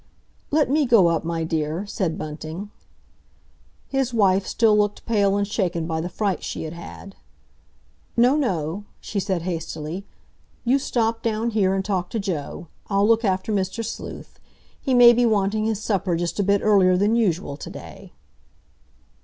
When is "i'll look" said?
12.87-13.23